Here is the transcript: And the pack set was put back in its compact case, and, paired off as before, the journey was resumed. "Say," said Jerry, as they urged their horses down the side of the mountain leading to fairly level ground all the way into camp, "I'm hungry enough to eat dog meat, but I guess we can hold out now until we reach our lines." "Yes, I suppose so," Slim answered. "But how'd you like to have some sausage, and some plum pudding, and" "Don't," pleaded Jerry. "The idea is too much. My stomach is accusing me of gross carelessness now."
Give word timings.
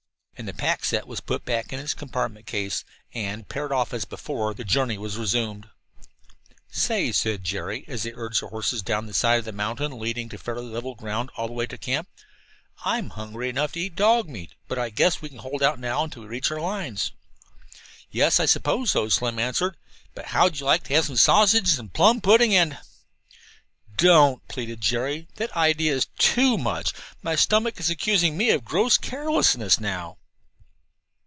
And 0.37 0.47
the 0.47 0.53
pack 0.55 0.83
set 0.85 1.05
was 1.05 1.19
put 1.19 1.45
back 1.45 1.71
in 1.71 1.79
its 1.79 1.93
compact 1.93 2.47
case, 2.47 2.83
and, 3.13 3.47
paired 3.47 3.71
off 3.71 3.93
as 3.93 4.05
before, 4.05 4.55
the 4.55 4.63
journey 4.63 4.97
was 4.97 5.15
resumed. 5.15 5.69
"Say," 6.71 7.11
said 7.11 7.43
Jerry, 7.43 7.85
as 7.87 8.01
they 8.01 8.13
urged 8.15 8.41
their 8.41 8.49
horses 8.49 8.81
down 8.81 9.05
the 9.05 9.13
side 9.13 9.37
of 9.37 9.45
the 9.45 9.51
mountain 9.51 9.99
leading 9.99 10.29
to 10.29 10.39
fairly 10.39 10.65
level 10.65 10.95
ground 10.95 11.29
all 11.37 11.45
the 11.45 11.53
way 11.53 11.65
into 11.65 11.77
camp, 11.77 12.09
"I'm 12.83 13.11
hungry 13.11 13.49
enough 13.49 13.73
to 13.73 13.81
eat 13.81 13.95
dog 13.95 14.27
meat, 14.27 14.55
but 14.67 14.79
I 14.79 14.89
guess 14.89 15.21
we 15.21 15.29
can 15.29 15.37
hold 15.37 15.61
out 15.61 15.77
now 15.79 16.03
until 16.03 16.23
we 16.23 16.29
reach 16.29 16.49
our 16.49 16.59
lines." 16.59 17.11
"Yes, 18.09 18.39
I 18.39 18.47
suppose 18.47 18.89
so," 18.89 19.09
Slim 19.09 19.37
answered. 19.37 19.77
"But 20.15 20.29
how'd 20.29 20.59
you 20.59 20.65
like 20.65 20.85
to 20.85 20.95
have 20.95 21.05
some 21.05 21.17
sausage, 21.17 21.67
and 21.67 21.69
some 21.69 21.89
plum 21.89 22.19
pudding, 22.19 22.55
and" 22.55 22.79
"Don't," 23.95 24.47
pleaded 24.47 24.81
Jerry. 24.81 25.27
"The 25.35 25.55
idea 25.55 25.93
is 25.93 26.07
too 26.17 26.57
much. 26.57 26.93
My 27.21 27.35
stomach 27.35 27.79
is 27.79 27.91
accusing 27.91 28.35
me 28.37 28.49
of 28.49 28.65
gross 28.65 28.97
carelessness 28.97 29.79
now." 29.79 30.17